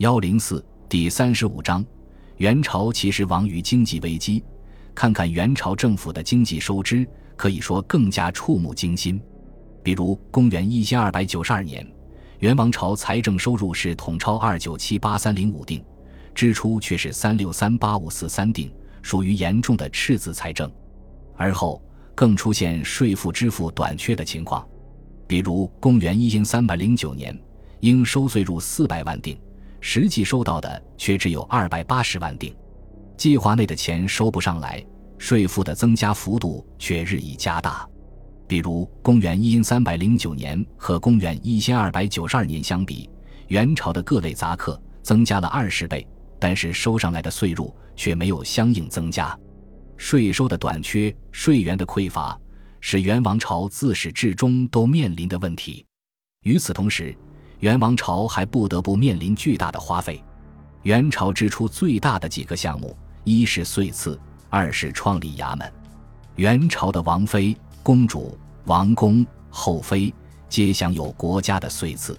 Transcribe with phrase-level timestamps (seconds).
[0.00, 1.84] 幺零四第三十五章，
[2.38, 4.42] 元朝其实亡于经济危机。
[4.94, 9.20] 看看元朝政府的经济收支，可以说更加触目惊心。
[9.82, 11.86] 比如，公元一千二百九十二年，
[12.38, 15.84] 元王朝财政收入是统超二九七八三零五锭，
[16.34, 18.72] 支出却是三六三八五四三锭，
[19.02, 20.72] 属于严重的赤字财政。
[21.36, 21.82] 而后
[22.14, 24.66] 更出现税赋支付短缺的情况。
[25.26, 27.38] 比如，公元一千三百零九年，
[27.80, 29.38] 应收税入四百万锭，
[29.80, 32.54] 实际收到的却只有二百八十万锭。
[33.16, 34.84] 计划内的钱收不上来，
[35.18, 37.86] 税负的增加幅度却日益加大。
[38.46, 43.08] 比如，公元一三百零九年和公元一千二百九十二年相比，
[43.48, 46.06] 元朝的各类杂课增加了二十倍，
[46.38, 49.38] 但是收上来的税入却没有相应增加。
[49.96, 52.36] 税收的短缺、税源的匮乏，
[52.80, 55.84] 是元王朝自始至终都面临的问题。
[56.42, 57.14] 与此同时，
[57.60, 60.22] 元王朝还不得不面临巨大的花费。
[60.82, 62.96] 元朝支出最大的几个项目。
[63.22, 65.70] 一是岁赐，二是创立衙门。
[66.36, 70.12] 元朝的王妃、公主、王公、后妃
[70.48, 72.18] 皆享有国家的岁赐，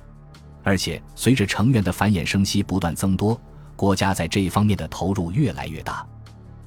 [0.63, 3.39] 而且随着成员的繁衍生息不断增多，
[3.75, 6.05] 国家在这一方面的投入越来越大。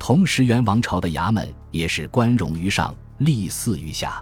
[0.01, 4.20] 同时，元王朝的衙门也是官荣于上，吏肆于下，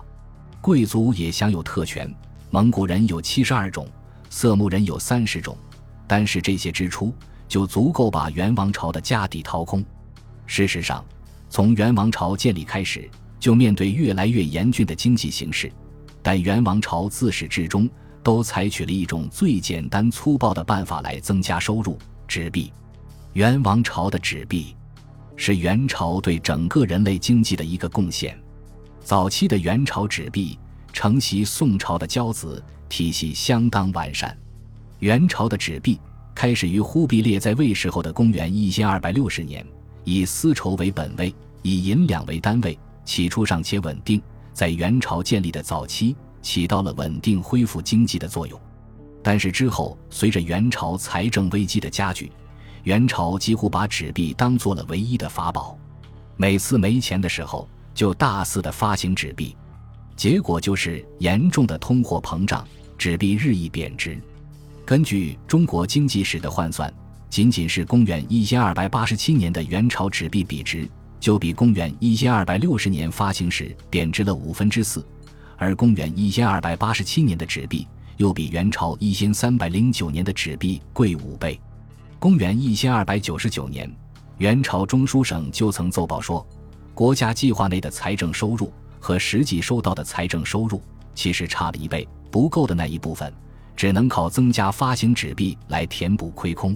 [0.60, 2.14] 贵族也享有特权。
[2.50, 3.88] 蒙古人有七十二种，
[4.32, 5.54] 色目人有三十种，
[6.06, 7.12] 单是这些支出
[7.46, 9.84] 就足够把元王朝的家底掏空。
[10.46, 11.04] 事实上，
[11.50, 13.06] 从元王朝建立开始，
[13.38, 15.70] 就面对越来越严峻的经济形势。
[16.22, 17.86] 但元王朝自始至终
[18.22, 22.72] 都采取了一种最简单粗暴的办法来增加收入——纸币。
[23.34, 24.74] 元王朝的纸币
[25.36, 28.34] 是元朝对整个人类经济的一个贡献。
[29.04, 30.58] 早期的元朝纸币
[30.90, 34.36] 承袭宋朝的交子体系，相当完善。
[34.98, 35.98] 元朝的纸币
[36.34, 39.66] 开始于忽必烈在位时候的公元一千二百六十年。
[40.04, 44.20] 以丝绸为本位，以银两为单位，起初尚且稳定，
[44.52, 48.60] 在元朝建立的早期起到了稳定恢复经济的作用。
[49.22, 52.30] 但是之后，随着元朝财政危机的加剧，
[52.82, 55.78] 元朝几乎把纸币当做了唯一的法宝，
[56.36, 59.56] 每次没钱的时候就大肆的发行纸币，
[60.14, 62.66] 结果就是严重的通货膨胀，
[63.02, 64.16] 纸币日益贬值。
[64.84, 66.88] 根据中国经济史的换算。
[67.28, 75.04] 仅仅是公元一千二百八十七年的元朝纸币比值，就比公元一千二百六十年发行时贬值了五分之四，
[75.56, 81.58] 而公元一千二百八十七年的纸币又比元朝一千三百零九年的纸币贵五倍。
[82.20, 83.92] 公元一千二百九十九年，
[84.38, 86.46] 元朝中书省就曾奏报说，
[86.94, 90.80] 国家计划内的财政收入和实际收到的财政收入
[91.16, 93.32] 其实差了一倍，不够的那一部分，
[93.76, 96.74] 只能靠增加发行纸币来填补亏空。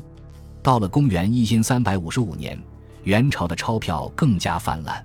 [0.62, 2.56] 到了公元一千三百五十五年，
[3.04, 5.04] 元朝的钞票更加泛滥。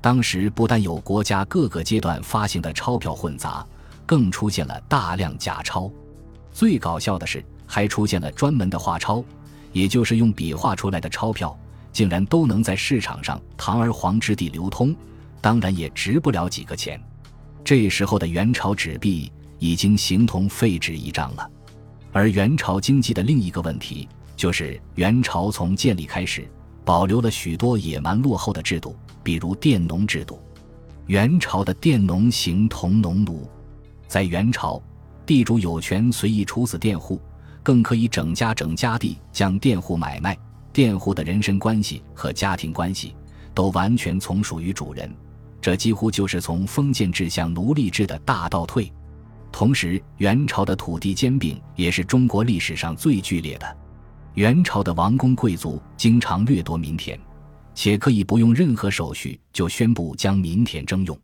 [0.00, 3.66] 当时不但有国家各个阶段发行的钞票混杂，
[4.06, 5.90] 更出现了大量假钞。
[6.52, 9.24] 最搞笑的是，还出现了专门的画钞，
[9.72, 11.58] 也就是用笔画出来的钞票，
[11.92, 14.94] 竟然都能在市场上堂而皇之地流通，
[15.40, 17.00] 当然也值不了几个钱。
[17.64, 21.48] 这时候的元朝纸币已经形同废纸一张了。
[22.10, 24.08] 而元朝经济的另一个问题。
[24.36, 26.50] 就是元朝从建立开始，
[26.82, 30.40] 保留了许多野蛮落后的制度，比如佃农制度。
[31.08, 33.46] 元朝的佃农形同农奴，
[34.08, 34.82] 在元朝，
[35.26, 37.20] 地主有权随意处死佃户，
[37.62, 40.34] 更可以整家整家地将佃户买卖。
[40.72, 43.14] 佃户的人身关系和家庭关系
[43.52, 45.14] 都完全从属于主人，
[45.60, 48.90] 这几乎就是从封建制向奴隶制的大倒退。
[49.52, 53.76] 同时，元朝的土地兼并也是中国历史上最剧烈的。
[54.34, 57.18] 元朝的王公贵族经常掠夺民田，
[57.74, 61.18] 且可以不用任何手续就宣布将民田征用。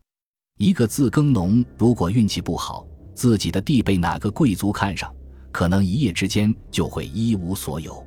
[0.59, 5.15] 一个自耕农如果运气不好，自己的地被哪个贵族看上，
[5.53, 8.05] 可能一夜之间就会一无所有。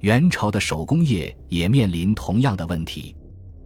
[0.00, 3.16] 元朝的手工业也面临同样的问题。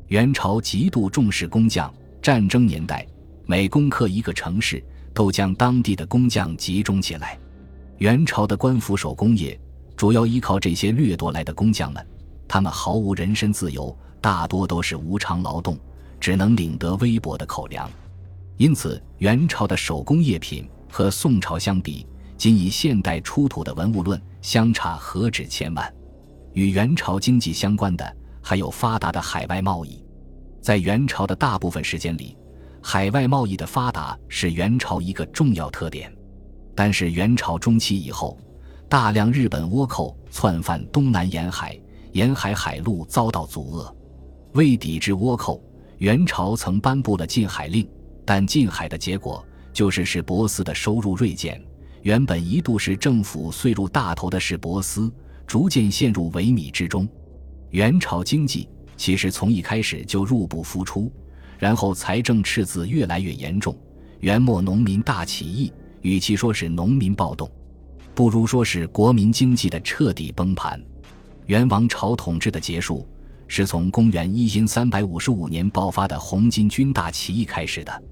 [0.08, 1.92] 元朝极度重视工匠，
[2.22, 3.06] 战争年代
[3.44, 4.82] 每攻克一个城市，
[5.14, 7.38] 都将当地的工匠集中起来。
[7.98, 9.58] 元朝的官府手工业。
[9.94, 12.04] 主要依靠这些掠夺来的工匠们，
[12.48, 15.78] 他们毫无人身自由，大多都是无偿劳动，
[16.18, 17.88] 只能领得微薄的口粮。
[18.56, 22.04] 因此，元朝的手工业品和宋朝相比，
[22.36, 25.94] 仅以现代出土的文物论，相差何止千万。
[26.52, 30.04] 与元朝经济相关的还有发达的海外贸易。
[30.60, 32.36] 在元朝的大部分时间里，
[32.82, 36.12] 海外贸易的发达是元朝一个重要特点。
[36.74, 38.36] 但是元朝中期以后，
[38.88, 41.78] 大量日本倭寇窜犯东南沿海，
[42.12, 43.94] 沿海海路遭到阻遏。
[44.54, 45.62] 为抵制倭寇，
[45.98, 47.88] 元朝曾颁布了禁海令，
[48.24, 51.62] 但禁海的结果就是使博斯的收入锐减。
[52.02, 55.12] 原本一度是政府岁入大头的史博斯，
[55.46, 57.08] 逐渐陷入萎靡之中。
[57.70, 61.10] 元朝经济其实从一开始就入不敷出，
[61.62, 63.72] 然后财政赤字越来越严重。
[64.18, 67.48] 元末农民大起义，与其说是农民暴动，
[68.16, 70.82] 不如说是国民经济的彻底崩盘。
[71.46, 73.06] 元王朝统治的结束，
[73.46, 78.02] 是从公元一因三百五十五年爆发的红巾军大起义开始的。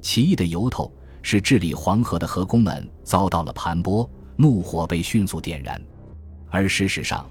[0.00, 0.90] 起义的由头
[1.20, 5.78] 是治理黄河的河工们遭到了盘剥，怒火被迅速点燃。
[6.48, 7.28] 而事实上，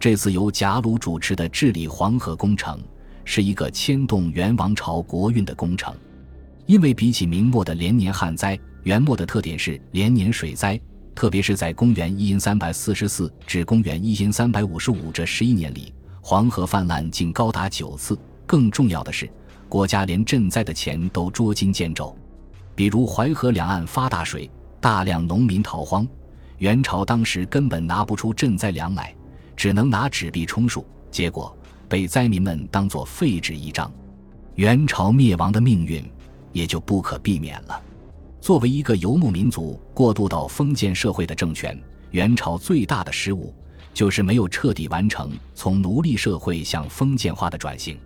[0.00, 2.82] 这次由贾鲁主持的治理黄河工程，
[3.24, 5.94] 是一个牵动元王朝国运的工程。
[6.66, 10.80] 因为比起明末的连年旱灾，元末的特点是连年水灾，
[11.14, 15.92] 特别是在公元一因三百四十四至公元一因三百五十五这十一年里，
[16.22, 18.18] 黄河泛滥竟高达九次。
[18.46, 19.30] 更重要的是，
[19.68, 22.16] 国家连赈灾的钱都捉襟见肘。
[22.74, 24.50] 比如淮河两岸发大水，
[24.80, 26.06] 大量农民逃荒，
[26.58, 29.14] 元朝当时根本拿不出赈灾粮来，
[29.56, 31.56] 只能拿纸币充数，结果
[31.88, 33.92] 被灾民们当作废纸一张。
[34.54, 36.04] 元朝灭亡的命运。
[36.54, 37.82] 也就不可避免了。
[38.40, 41.76] 作为一个游牧民族过渡到封建社会的政权，
[42.12, 43.52] 元朝最大的失误
[43.92, 47.98] 就是没有彻底完成从奴隶社会向封建化的转型。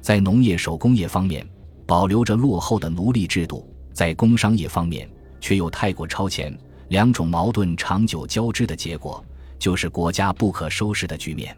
[0.00, 1.46] 在农业手工业方面
[1.86, 5.06] 保留着落后的奴隶制度，在工商业方面
[5.38, 6.56] 却又太过超前，
[6.88, 9.22] 两种矛盾长久交织的结果，
[9.58, 11.54] 就是国家不可收拾的局面。